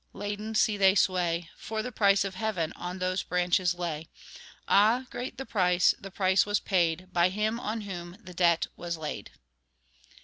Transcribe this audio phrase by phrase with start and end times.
[0.13, 1.51] Laden, see they sway!
[1.55, 4.07] For the price of heaven On those branches lay;
[4.67, 5.05] Ah!
[5.11, 9.29] great the price, that price was paid, By Him on whom the debt was laid.